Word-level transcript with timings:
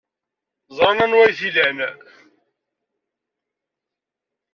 Ẓran 0.77 0.99
anwa 1.03 1.21
ay 1.25 1.33
t-ilan. 1.39 1.79